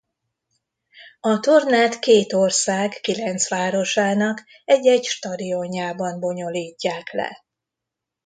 [1.19, 7.43] A tornát két ország kilenc városának egy-egy stadionjában bonyolítják le.